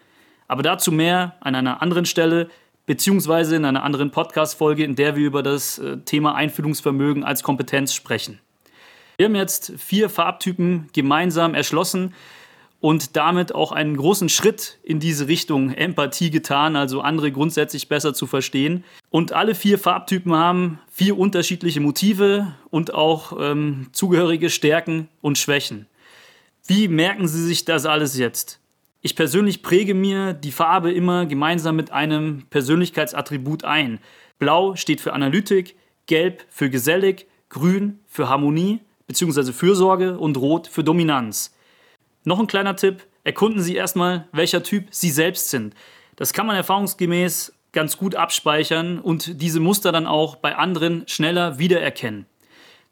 Aber 0.49 0.63
dazu 0.63 0.91
mehr 0.91 1.37
an 1.41 1.55
einer 1.55 1.81
anderen 1.81 2.07
Stelle, 2.07 2.49
beziehungsweise 2.87 3.55
in 3.55 3.65
einer 3.65 3.85
anderen 3.85 4.11
Podcast-Folge, 4.11 4.83
in 4.83 4.97
der 4.97 5.15
wir 5.15 5.25
über 5.25 5.45
das 5.45 5.79
äh, 5.79 5.99
Thema 5.99 6.35
Einfühlungsvermögen 6.35 7.23
als 7.23 7.45
Kompetenz 7.45 7.95
sprechen. 7.95 8.41
Wir 9.21 9.27
haben 9.27 9.35
jetzt 9.35 9.75
vier 9.77 10.09
Farbtypen 10.09 10.89
gemeinsam 10.95 11.53
erschlossen 11.53 12.15
und 12.81 13.17
damit 13.17 13.55
auch 13.55 13.71
einen 13.71 13.99
großen 13.99 14.31
Schritt 14.31 14.79
in 14.83 14.99
diese 14.99 15.29
Richtung 15.29 15.75
Empathie 15.75 16.31
getan, 16.31 16.75
also 16.75 17.03
andere 17.03 17.31
grundsätzlich 17.31 17.89
besser 17.89 18.15
zu 18.15 18.27
verstehen. 18.27 18.83
Und 19.11 19.33
alle 19.33 19.55
vier 19.55 19.79
Farbtypen 19.79 20.33
haben 20.33 20.79
vier 20.91 21.19
unterschiedliche 21.19 21.81
Motive 21.81 22.55
und 22.71 22.95
auch 22.95 23.37
ähm, 23.39 23.89
zugehörige 23.93 24.49
Stärken 24.49 25.09
und 25.21 25.37
Schwächen. 25.37 25.85
Wie 26.67 26.89
merken 26.89 27.29
Sie 27.29 27.45
sich 27.45 27.67
das 27.67 27.85
alles 27.85 28.17
jetzt? 28.17 28.59
Ich 29.03 29.17
persönlich 29.17 29.63
präge 29.63 29.93
mir 29.93 30.33
die 30.33 30.51
Farbe 30.51 30.93
immer 30.93 31.27
gemeinsam 31.27 31.77
mit 31.77 31.93
einem 31.93 32.47
Persönlichkeitsattribut 32.49 33.65
ein. 33.65 33.99
Blau 34.39 34.77
steht 34.77 35.03
für 35.03 35.13
Analytik, 35.13 35.77
Gelb 36.07 36.47
für 36.49 36.71
gesellig, 36.71 37.27
Grün 37.51 37.99
für 38.07 38.31
Harmonie 38.31 38.81
bzw. 39.11 39.53
Fürsorge 39.53 40.19
und 40.19 40.37
Rot 40.37 40.67
für 40.67 40.85
Dominanz. 40.85 41.55
Noch 42.25 42.39
ein 42.39 42.47
kleiner 42.47 42.77
Tipp, 42.77 43.07
erkunden 43.25 43.61
Sie 43.63 43.75
erstmal, 43.75 44.29
welcher 44.33 44.63
Typ 44.63 44.87
Sie 44.91 45.11
selbst 45.11 45.51
sind. 45.51 45.75
Das 46.17 46.33
kann 46.33 46.47
man 46.47 46.57
erfahrungsgemäß 46.57 47.53
ganz 47.73 47.97
gut 47.97 48.15
abspeichern 48.15 48.99
und 48.99 49.41
diese 49.43 49.61
Muster 49.61 49.93
dann 49.93 50.07
auch 50.07 50.37
bei 50.37 50.57
anderen 50.57 51.07
schneller 51.07 51.59
wiedererkennen. 51.59 52.27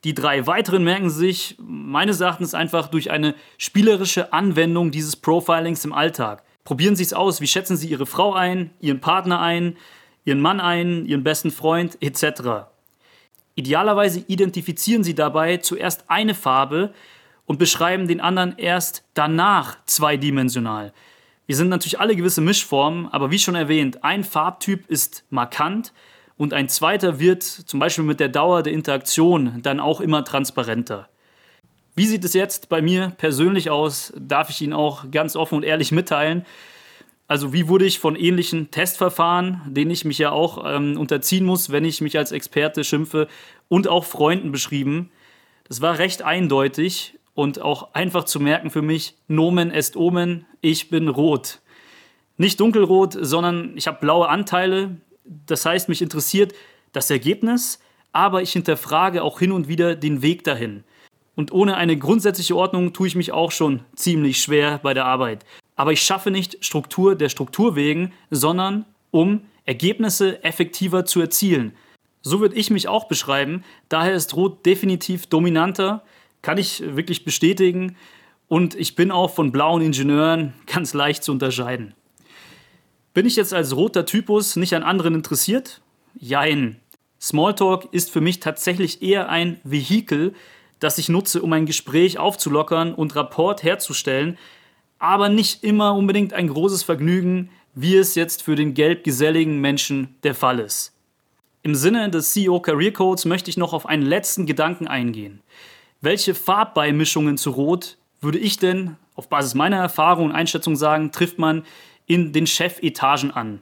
Die 0.04 0.14
drei 0.14 0.46
weiteren 0.46 0.84
merken 0.84 1.10
sich 1.10 1.56
meines 1.58 2.20
Erachtens 2.20 2.54
einfach 2.54 2.88
durch 2.88 3.10
eine 3.10 3.34
spielerische 3.56 4.32
Anwendung 4.32 4.90
dieses 4.90 5.16
Profilings 5.16 5.84
im 5.84 5.92
Alltag. 5.92 6.44
Probieren 6.64 6.94
Sie 6.94 7.02
es 7.02 7.12
aus, 7.12 7.40
wie 7.40 7.48
schätzen 7.48 7.76
Sie 7.76 7.88
Ihre 7.88 8.06
Frau 8.06 8.32
ein, 8.32 8.70
Ihren 8.80 9.00
Partner 9.00 9.40
ein, 9.40 9.76
Ihren 10.24 10.40
Mann 10.40 10.60
ein, 10.60 11.04
Ihren 11.06 11.24
besten 11.24 11.50
Freund 11.50 11.98
etc. 12.00 12.68
Idealerweise 13.58 14.22
identifizieren 14.28 15.02
Sie 15.02 15.16
dabei 15.16 15.56
zuerst 15.56 16.04
eine 16.08 16.34
Farbe 16.34 16.94
und 17.44 17.58
beschreiben 17.58 18.06
den 18.06 18.20
anderen 18.20 18.56
erst 18.56 19.02
danach 19.14 19.84
zweidimensional. 19.84 20.92
Wir 21.46 21.56
sind 21.56 21.68
natürlich 21.68 21.98
alle 21.98 22.14
gewisse 22.14 22.40
Mischformen, 22.40 23.08
aber 23.08 23.32
wie 23.32 23.38
schon 23.40 23.56
erwähnt, 23.56 24.04
ein 24.04 24.22
Farbtyp 24.22 24.88
ist 24.88 25.24
markant 25.30 25.92
und 26.36 26.54
ein 26.54 26.68
zweiter 26.68 27.18
wird 27.18 27.42
zum 27.42 27.80
Beispiel 27.80 28.04
mit 28.04 28.20
der 28.20 28.28
Dauer 28.28 28.62
der 28.62 28.72
Interaktion 28.72 29.60
dann 29.60 29.80
auch 29.80 30.00
immer 30.00 30.24
transparenter. 30.24 31.08
Wie 31.96 32.06
sieht 32.06 32.24
es 32.24 32.34
jetzt 32.34 32.68
bei 32.68 32.80
mir 32.80 33.12
persönlich 33.18 33.70
aus, 33.70 34.12
darf 34.16 34.50
ich 34.50 34.62
Ihnen 34.62 34.72
auch 34.72 35.10
ganz 35.10 35.34
offen 35.34 35.56
und 35.56 35.64
ehrlich 35.64 35.90
mitteilen. 35.90 36.46
Also 37.28 37.52
wie 37.52 37.68
wurde 37.68 37.84
ich 37.84 37.98
von 37.98 38.16
ähnlichen 38.16 38.70
Testverfahren, 38.70 39.60
denen 39.66 39.90
ich 39.90 40.06
mich 40.06 40.16
ja 40.16 40.30
auch 40.30 40.64
ähm, 40.66 40.98
unterziehen 40.98 41.44
muss, 41.44 41.70
wenn 41.70 41.84
ich 41.84 42.00
mich 42.00 42.16
als 42.16 42.32
Experte 42.32 42.84
schimpfe, 42.84 43.28
und 43.68 43.86
auch 43.86 44.06
Freunden 44.06 44.50
beschrieben. 44.50 45.10
Das 45.68 45.82
war 45.82 45.98
recht 45.98 46.22
eindeutig 46.22 47.18
und 47.34 47.60
auch 47.60 47.92
einfach 47.92 48.24
zu 48.24 48.40
merken 48.40 48.70
für 48.70 48.80
mich, 48.80 49.14
Nomen 49.28 49.70
est 49.70 49.94
Omen, 49.94 50.46
ich 50.62 50.88
bin 50.88 51.08
rot. 51.08 51.60
Nicht 52.38 52.60
dunkelrot, 52.60 53.14
sondern 53.20 53.76
ich 53.76 53.86
habe 53.86 54.00
blaue 54.00 54.30
Anteile. 54.30 54.96
Das 55.24 55.66
heißt, 55.66 55.90
mich 55.90 56.00
interessiert 56.00 56.54
das 56.94 57.10
Ergebnis, 57.10 57.78
aber 58.10 58.40
ich 58.40 58.52
hinterfrage 58.52 59.22
auch 59.22 59.38
hin 59.38 59.52
und 59.52 59.68
wieder 59.68 59.96
den 59.96 60.22
Weg 60.22 60.44
dahin. 60.44 60.82
Und 61.34 61.52
ohne 61.52 61.76
eine 61.76 61.98
grundsätzliche 61.98 62.56
Ordnung 62.56 62.94
tue 62.94 63.06
ich 63.06 63.14
mich 63.14 63.32
auch 63.32 63.52
schon 63.52 63.84
ziemlich 63.94 64.40
schwer 64.40 64.80
bei 64.82 64.94
der 64.94 65.04
Arbeit 65.04 65.44
aber 65.78 65.92
ich 65.92 66.02
schaffe 66.02 66.32
nicht 66.32 66.62
Struktur 66.62 67.14
der 67.14 67.28
Struktur 67.28 67.76
wegen, 67.76 68.12
sondern 68.30 68.84
um 69.12 69.42
Ergebnisse 69.64 70.42
effektiver 70.42 71.04
zu 71.04 71.20
erzielen. 71.20 71.72
So 72.20 72.40
würde 72.40 72.56
ich 72.56 72.70
mich 72.70 72.88
auch 72.88 73.06
beschreiben. 73.06 73.62
Daher 73.88 74.14
ist 74.14 74.34
Rot 74.34 74.66
definitiv 74.66 75.28
dominanter, 75.28 76.02
kann 76.42 76.58
ich 76.58 76.82
wirklich 76.96 77.24
bestätigen. 77.24 77.96
Und 78.48 78.74
ich 78.74 78.96
bin 78.96 79.12
auch 79.12 79.30
von 79.30 79.52
blauen 79.52 79.80
Ingenieuren 79.80 80.52
ganz 80.66 80.94
leicht 80.94 81.22
zu 81.22 81.30
unterscheiden. 81.30 81.94
Bin 83.14 83.24
ich 83.24 83.36
jetzt 83.36 83.54
als 83.54 83.76
roter 83.76 84.04
Typus 84.04 84.56
nicht 84.56 84.74
an 84.74 84.82
anderen 84.82 85.14
interessiert? 85.14 85.80
Jein. 86.18 86.80
Smalltalk 87.20 87.88
ist 87.92 88.10
für 88.10 88.20
mich 88.20 88.40
tatsächlich 88.40 89.00
eher 89.00 89.28
ein 89.28 89.60
Vehikel, 89.62 90.34
das 90.80 90.98
ich 90.98 91.08
nutze, 91.08 91.40
um 91.40 91.52
ein 91.52 91.66
Gespräch 91.66 92.18
aufzulockern 92.18 92.94
und 92.94 93.14
Rapport 93.14 93.62
herzustellen, 93.62 94.38
aber 94.98 95.28
nicht 95.28 95.64
immer 95.64 95.94
unbedingt 95.94 96.32
ein 96.32 96.48
großes 96.48 96.82
Vergnügen, 96.82 97.50
wie 97.74 97.96
es 97.96 98.14
jetzt 98.14 98.42
für 98.42 98.56
den 98.56 98.74
gelbgeselligen 98.74 99.60
Menschen 99.60 100.16
der 100.22 100.34
Fall 100.34 100.58
ist. 100.58 100.92
Im 101.62 101.74
Sinne 101.74 102.10
des 102.10 102.32
CEO 102.32 102.60
Career 102.60 102.92
Codes 102.92 103.24
möchte 103.24 103.50
ich 103.50 103.56
noch 103.56 103.72
auf 103.72 103.86
einen 103.86 104.02
letzten 104.02 104.46
Gedanken 104.46 104.88
eingehen. 104.88 105.40
Welche 106.00 106.34
Farbbeimischungen 106.34 107.36
zu 107.36 107.50
Rot 107.50 107.98
würde 108.20 108.38
ich 108.38 108.56
denn 108.56 108.96
auf 109.14 109.28
Basis 109.28 109.54
meiner 109.54 109.76
Erfahrung 109.78 110.26
und 110.26 110.32
Einschätzung 110.32 110.76
sagen, 110.76 111.12
trifft 111.12 111.38
man 111.38 111.64
in 112.06 112.32
den 112.32 112.46
Chefetagen 112.46 113.30
an? 113.30 113.60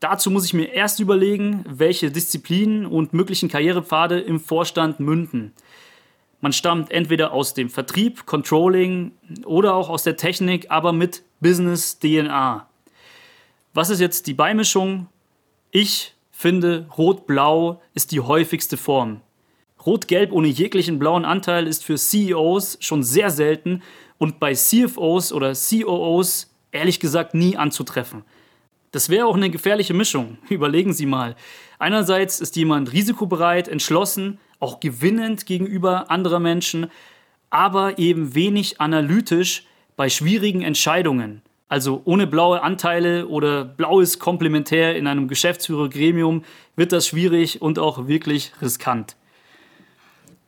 Dazu 0.00 0.30
muss 0.30 0.44
ich 0.44 0.54
mir 0.54 0.72
erst 0.72 1.00
überlegen, 1.00 1.64
welche 1.68 2.10
Disziplinen 2.10 2.86
und 2.86 3.12
möglichen 3.12 3.48
Karrierepfade 3.48 4.20
im 4.20 4.40
Vorstand 4.40 5.00
münden. 5.00 5.52
Man 6.40 6.52
stammt 6.52 6.90
entweder 6.90 7.32
aus 7.32 7.54
dem 7.54 7.70
Vertrieb, 7.70 8.26
Controlling 8.26 9.12
oder 9.44 9.74
auch 9.74 9.88
aus 9.88 10.02
der 10.02 10.16
Technik, 10.16 10.70
aber 10.70 10.92
mit 10.92 11.22
Business-DNA. 11.40 12.68
Was 13.74 13.90
ist 13.90 14.00
jetzt 14.00 14.26
die 14.26 14.34
Beimischung? 14.34 15.08
Ich 15.70 16.14
finde, 16.30 16.86
Rot-Blau 16.96 17.80
ist 17.94 18.12
die 18.12 18.20
häufigste 18.20 18.76
Form. 18.76 19.20
Rot-Gelb 19.84 20.32
ohne 20.32 20.48
jeglichen 20.48 20.98
blauen 20.98 21.24
Anteil 21.24 21.66
ist 21.66 21.84
für 21.84 21.96
CEOs 21.96 22.78
schon 22.80 23.02
sehr 23.02 23.30
selten 23.30 23.82
und 24.18 24.40
bei 24.40 24.54
CFOs 24.54 25.32
oder 25.32 25.52
COOs 25.54 26.50
ehrlich 26.72 27.00
gesagt 27.00 27.34
nie 27.34 27.56
anzutreffen. 27.56 28.24
Das 28.90 29.08
wäre 29.08 29.26
auch 29.26 29.36
eine 29.36 29.50
gefährliche 29.50 29.94
Mischung. 29.94 30.38
Überlegen 30.48 30.92
Sie 30.92 31.06
mal. 31.06 31.36
Einerseits 31.78 32.40
ist 32.40 32.56
jemand 32.56 32.92
risikobereit, 32.92 33.68
entschlossen, 33.68 34.38
auch 34.60 34.80
gewinnend 34.80 35.46
gegenüber 35.46 36.10
anderer 36.10 36.40
Menschen, 36.40 36.90
aber 37.50 37.98
eben 37.98 38.34
wenig 38.34 38.80
analytisch 38.80 39.64
bei 39.96 40.08
schwierigen 40.08 40.62
Entscheidungen. 40.62 41.42
Also 41.68 42.02
ohne 42.04 42.26
blaue 42.26 42.62
Anteile 42.62 43.26
oder 43.26 43.64
blaues 43.64 44.18
Komplementär 44.18 44.96
in 44.96 45.06
einem 45.06 45.26
Geschäftsführergremium 45.26 46.44
wird 46.76 46.92
das 46.92 47.08
schwierig 47.08 47.60
und 47.60 47.78
auch 47.78 48.06
wirklich 48.06 48.52
riskant. 48.62 49.16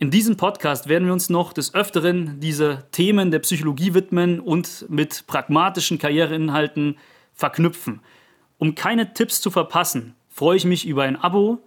In 0.00 0.12
diesem 0.12 0.36
Podcast 0.36 0.88
werden 0.88 1.06
wir 1.06 1.12
uns 1.12 1.28
noch 1.28 1.52
des 1.52 1.74
Öfteren 1.74 2.38
diese 2.38 2.86
Themen 2.92 3.32
der 3.32 3.40
Psychologie 3.40 3.94
widmen 3.94 4.38
und 4.38 4.86
mit 4.88 5.24
pragmatischen 5.26 5.98
Karriereinhalten 5.98 6.98
verknüpfen. 7.34 8.00
Um 8.58 8.76
keine 8.76 9.12
Tipps 9.12 9.40
zu 9.40 9.50
verpassen, 9.50 10.14
freue 10.28 10.56
ich 10.56 10.64
mich 10.64 10.86
über 10.86 11.02
ein 11.02 11.16
Abo, 11.16 11.58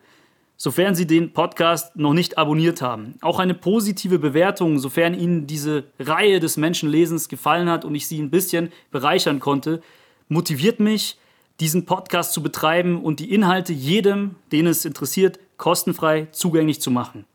sofern 0.62 0.94
Sie 0.94 1.08
den 1.08 1.34
Podcast 1.34 1.96
noch 1.96 2.14
nicht 2.14 2.38
abonniert 2.38 2.84
haben. 2.84 3.16
Auch 3.22 3.40
eine 3.40 3.56
positive 3.56 4.20
Bewertung, 4.20 4.78
sofern 4.78 5.20
Ihnen 5.20 5.48
diese 5.48 5.86
Reihe 5.98 6.40
des 6.40 6.56
Menschenlesens 6.56 7.30
gefallen 7.30 7.68
hat 7.68 7.84
und 7.84 7.96
ich 7.96 8.06
Sie 8.06 8.22
ein 8.22 8.30
bisschen 8.30 8.72
bereichern 8.92 9.40
konnte, 9.40 9.82
motiviert 10.28 10.80
mich, 10.80 11.18
diesen 11.60 11.86
Podcast 11.86 12.34
zu 12.34 12.44
betreiben 12.44 13.02
und 13.02 13.20
die 13.20 13.34
Inhalte 13.34 13.74
jedem, 13.74 14.36
den 14.52 14.68
es 14.68 14.86
interessiert, 14.86 15.40
kostenfrei 15.58 16.28
zugänglich 16.32 16.80
zu 16.80 16.92
machen. 16.92 17.26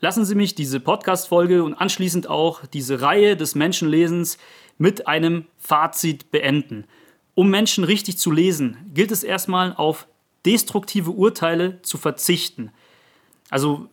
Lassen 0.00 0.24
Sie 0.24 0.34
mich 0.34 0.54
diese 0.54 0.80
Podcast-Folge 0.80 1.62
und 1.62 1.74
anschließend 1.74 2.30
auch 2.30 2.64
diese 2.64 3.02
Reihe 3.02 3.36
des 3.36 3.56
Menschenlesens 3.56 4.38
mit 4.78 5.06
einem 5.06 5.44
Fazit 5.58 6.30
beenden. 6.30 6.86
Um 7.34 7.50
Menschen 7.50 7.84
richtig 7.84 8.16
zu 8.16 8.30
lesen, 8.30 8.78
gilt 8.94 9.10
es 9.10 9.22
erstmal 9.22 9.74
auf 9.76 10.06
destruktive 10.44 11.10
Urteile 11.10 11.80
zu 11.82 11.98
verzichten. 11.98 12.70
Also, 13.50 13.88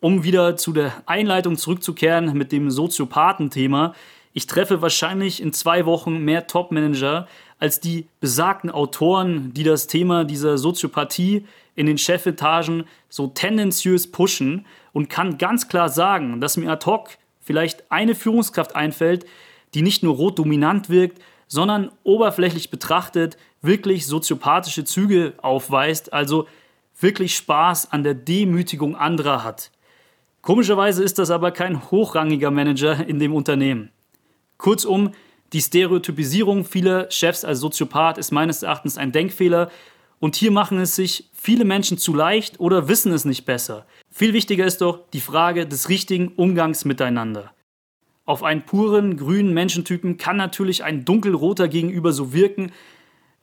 um 0.00 0.22
wieder 0.24 0.56
zu 0.56 0.72
der 0.72 1.02
Einleitung 1.06 1.56
zurückzukehren 1.56 2.32
mit 2.36 2.52
dem 2.52 2.70
Soziopathen-Thema, 2.70 3.94
ich 4.32 4.46
treffe 4.46 4.80
wahrscheinlich 4.80 5.42
in 5.42 5.52
zwei 5.52 5.86
Wochen 5.86 6.18
mehr 6.24 6.46
Top-Manager 6.46 7.26
als 7.58 7.80
die 7.80 8.06
besagten 8.20 8.70
Autoren, 8.70 9.52
die 9.52 9.64
das 9.64 9.86
Thema 9.86 10.24
dieser 10.24 10.56
Soziopathie 10.56 11.46
in 11.74 11.86
den 11.86 11.98
Chefetagen 11.98 12.84
so 13.08 13.26
tendenziös 13.26 14.10
pushen 14.10 14.66
und 14.92 15.10
kann 15.10 15.38
ganz 15.38 15.68
klar 15.68 15.88
sagen, 15.88 16.40
dass 16.40 16.56
mir 16.56 16.70
ad 16.70 16.86
hoc 16.86 17.10
vielleicht 17.40 17.90
eine 17.90 18.14
Führungskraft 18.14 18.76
einfällt, 18.76 19.26
die 19.74 19.82
nicht 19.82 20.02
nur 20.02 20.14
rot 20.14 20.38
dominant 20.38 20.88
wirkt, 20.88 21.20
sondern 21.46 21.90
oberflächlich 22.04 22.70
betrachtet 22.70 23.36
wirklich 23.62 24.06
soziopathische 24.06 24.84
Züge 24.84 25.34
aufweist, 25.38 26.12
also 26.12 26.46
wirklich 26.98 27.36
Spaß 27.36 27.92
an 27.92 28.02
der 28.02 28.14
Demütigung 28.14 28.96
anderer 28.96 29.44
hat. 29.44 29.70
Komischerweise 30.42 31.04
ist 31.04 31.18
das 31.18 31.30
aber 31.30 31.50
kein 31.50 31.90
hochrangiger 31.90 32.50
Manager 32.50 33.06
in 33.06 33.18
dem 33.18 33.34
Unternehmen. 33.34 33.90
Kurzum, 34.56 35.12
die 35.52 35.60
Stereotypisierung 35.60 36.64
vieler 36.64 37.10
Chefs 37.10 37.44
als 37.44 37.60
Soziopath 37.60 38.18
ist 38.18 38.30
meines 38.30 38.62
Erachtens 38.62 38.96
ein 38.96 39.12
Denkfehler 39.12 39.70
und 40.18 40.36
hier 40.36 40.50
machen 40.50 40.78
es 40.78 40.94
sich 40.94 41.28
viele 41.32 41.64
Menschen 41.64 41.98
zu 41.98 42.14
leicht 42.14 42.60
oder 42.60 42.88
wissen 42.88 43.12
es 43.12 43.24
nicht 43.24 43.46
besser. 43.46 43.86
Viel 44.10 44.32
wichtiger 44.32 44.64
ist 44.64 44.80
doch 44.80 45.00
die 45.12 45.20
Frage 45.20 45.66
des 45.66 45.88
richtigen 45.88 46.28
Umgangs 46.28 46.84
miteinander. 46.84 47.52
Auf 48.26 48.42
einen 48.42 48.62
puren 48.62 49.16
grünen 49.16 49.52
Menschentypen 49.54 50.16
kann 50.18 50.36
natürlich 50.36 50.84
ein 50.84 51.04
dunkelroter 51.04 51.68
gegenüber 51.68 52.12
so 52.12 52.32
wirken, 52.32 52.70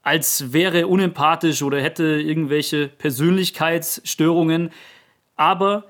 als 0.07 0.53
wäre 0.53 0.87
unempathisch 0.87 1.61
oder 1.61 1.81
hätte 1.81 2.05
irgendwelche 2.21 2.87
Persönlichkeitsstörungen. 2.87 4.69
Aber 5.35 5.83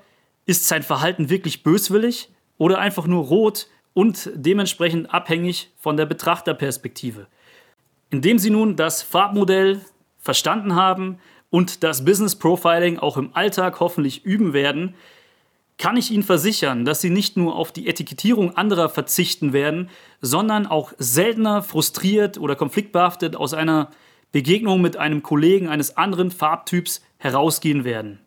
ist 0.44 0.66
sein 0.66 0.82
Verhalten 0.82 1.30
wirklich 1.30 1.62
böswillig 1.62 2.28
oder 2.56 2.80
einfach 2.80 3.06
nur 3.06 3.26
rot 3.26 3.68
und 3.94 4.28
dementsprechend 4.34 5.14
abhängig 5.14 5.70
von 5.78 5.96
der 5.96 6.06
Betrachterperspektive? 6.06 7.28
Indem 8.10 8.40
Sie 8.40 8.50
nun 8.50 8.74
das 8.74 9.02
Farbmodell 9.04 9.82
verstanden 10.18 10.74
haben 10.74 11.20
und 11.50 11.84
das 11.84 12.04
Business 12.04 12.34
Profiling 12.34 12.98
auch 12.98 13.18
im 13.18 13.36
Alltag 13.36 13.78
hoffentlich 13.78 14.24
üben 14.24 14.52
werden, 14.52 14.96
kann 15.78 15.96
ich 15.96 16.10
Ihnen 16.10 16.24
versichern, 16.24 16.84
dass 16.84 17.00
Sie 17.00 17.10
nicht 17.10 17.36
nur 17.36 17.54
auf 17.54 17.70
die 17.70 17.86
Etikettierung 17.86 18.56
anderer 18.56 18.88
verzichten 18.88 19.52
werden, 19.52 19.90
sondern 20.20 20.66
auch 20.66 20.92
seltener 20.98 21.62
frustriert 21.62 22.36
oder 22.36 22.56
konfliktbehaftet 22.56 23.36
aus 23.36 23.54
einer 23.54 23.92
Begegnung 24.32 24.80
mit 24.80 24.96
einem 24.96 25.22
Kollegen 25.22 25.68
eines 25.68 25.96
anderen 25.96 26.30
Farbtyps 26.30 27.02
herausgehen 27.16 27.84
werden. 27.84 28.20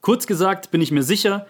Kurz 0.00 0.26
gesagt 0.26 0.70
bin 0.70 0.80
ich 0.80 0.90
mir 0.90 1.02
sicher, 1.02 1.46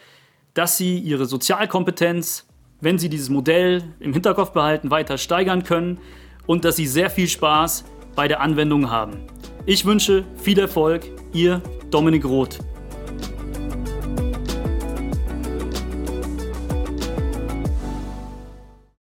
dass 0.55 0.77
Sie 0.77 0.99
Ihre 0.99 1.27
Sozialkompetenz, 1.27 2.47
wenn 2.81 2.99
Sie 2.99 3.09
dieses 3.09 3.31
Modell 3.31 3.83
im 4.01 4.13
Hinterkopf 4.13 4.53
behalten, 4.53 4.91
weiter 4.91 5.19
steigern 5.19 5.63
können 5.63 5.99
und 6.47 6.65
dass 6.65 6.77
Sie 6.77 6.87
sehr 6.87 7.11
viel 7.11 7.29
Spaß 7.29 7.85
bei 8.15 8.29
der 8.29 8.41
Anwendung 8.41 8.91
haben. 8.91 9.27
Ich 9.67 9.85
wünsche 9.85 10.25
viel 10.37 10.59
Erfolg, 10.59 11.05
Ihr 11.33 11.63
Dominik 11.91 12.25
Roth. 12.25 12.59